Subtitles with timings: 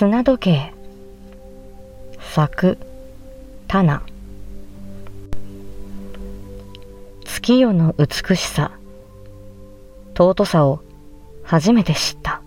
[0.00, 0.72] 砂時計。
[2.20, 2.78] 咲く
[3.68, 4.02] 棚。
[7.26, 8.70] 月夜の美しさ。
[10.16, 10.80] 尊さを
[11.44, 12.40] 初めて知った。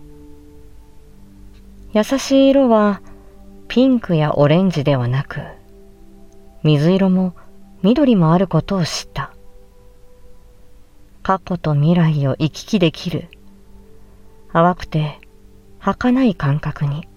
[1.94, 3.04] 優しい色は
[3.68, 5.42] ピンクやオレンジではなく
[6.64, 7.36] 水色も
[7.84, 9.32] 緑もあることを知った。
[11.22, 13.28] 過去と未来を行き来できる。
[14.52, 15.20] 淡くて
[15.78, 17.13] 儚い感覚に。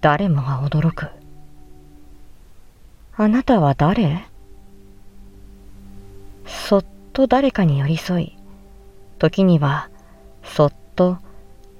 [0.00, 1.08] 誰もが驚く。
[3.16, 4.24] あなたは誰？
[6.46, 8.36] そっと誰かに寄り添い
[9.18, 9.88] 時には
[10.44, 11.18] そっと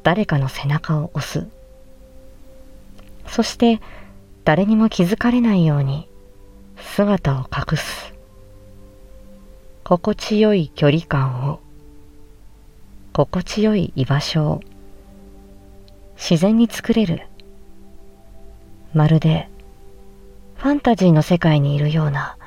[0.02, 1.46] 誰かの背中を押す。
[3.26, 3.80] そして
[4.44, 6.08] 誰にも気づかれないように
[6.76, 8.14] 姿を隠す。
[9.84, 11.60] 心地よい距離感を
[13.12, 14.60] 心地よい居場所を
[16.16, 17.22] 自然に作れる。
[18.96, 19.50] まるで
[20.54, 22.38] ファンタジーの世界にいるような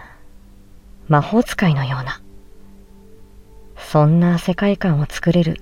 [1.07, 2.23] 魔法使いのような
[3.77, 5.61] そんな世界観を作れる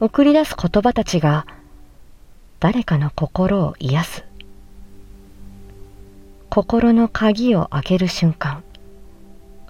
[0.00, 1.46] 送り出す言葉たちが
[2.58, 4.24] 誰かの心を癒す
[6.48, 8.64] 心の鍵を開ける瞬間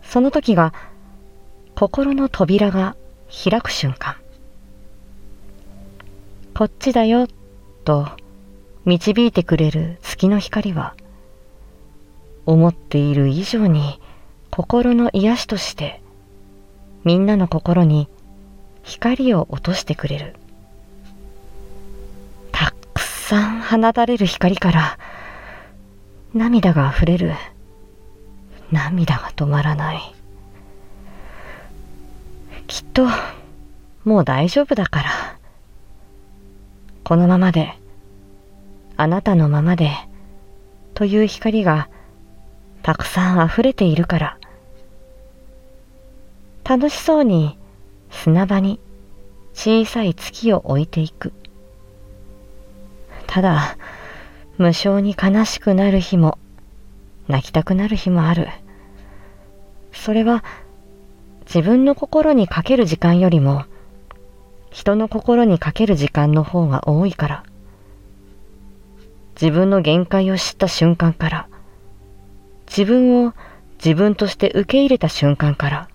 [0.04, 0.72] その時が
[1.74, 2.94] 心の扉が
[3.28, 4.14] 開く瞬間。
[6.54, 7.26] こっちだよ
[7.84, 8.08] と
[8.84, 10.94] 導いてくれる月の光は
[12.44, 13.98] 思っている以上に
[14.50, 16.02] 心の癒しとして
[17.02, 18.08] みんなの心に
[18.82, 20.36] 光を落としてくれる。
[22.52, 24.98] たくさん放たれる光から
[26.34, 27.32] 涙があふれる。
[28.70, 30.14] 涙が止まらない。
[32.66, 33.06] きっと
[34.04, 35.38] もう大丈夫だから。
[37.02, 37.74] このままで
[38.96, 39.90] あなたのままで
[40.94, 41.88] という光が
[42.82, 44.38] たくさん溢れているから。
[46.64, 47.58] 楽しそうに
[48.10, 48.80] 砂場に
[49.52, 51.32] 小さい月を置いていく。
[53.26, 53.76] ただ
[54.56, 56.38] 無性に悲しくなる日も
[57.28, 58.48] 泣きたくなる日もある。
[59.92, 60.44] それは
[61.46, 63.64] 自分の心にかける時間よりも
[64.70, 67.44] 人の心にかける時間の方が多いから。
[69.40, 71.48] 自分の限界を知った瞬間から
[72.66, 73.34] 自分を
[73.84, 75.88] 自分として受け入れた瞬間から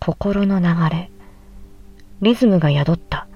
[0.00, 1.10] 心の流れ
[2.22, 3.26] リズムが宿った。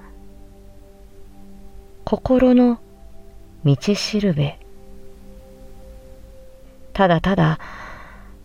[2.03, 2.79] 心の
[3.63, 4.59] 道しるべ。
[6.93, 7.59] ただただ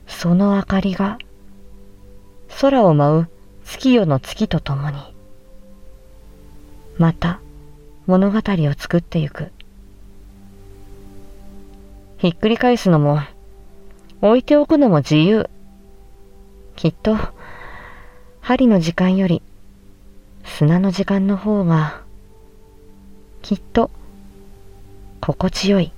[0.06, 1.18] その明かりが
[2.60, 3.28] 空を舞う
[3.64, 4.98] 月夜の月とともに
[6.96, 7.40] また
[8.06, 9.55] 物語を作ってゆく。
[12.18, 13.20] ひっくり返すのも
[14.22, 15.50] 置いておくのも自由。
[16.74, 17.16] きっと
[18.40, 19.42] 針の時間より
[20.44, 22.02] 砂の時間の方が
[23.42, 23.90] きっと
[25.20, 25.92] 心地よい。